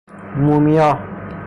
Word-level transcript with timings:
مومیا 0.37 0.89